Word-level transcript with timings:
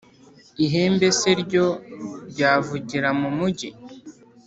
Ihembe 0.65 1.07
se 1.19 1.31
ryo, 1.41 1.65
ryavugira 2.31 3.09
mu 3.19 3.29
mugi, 3.37 3.69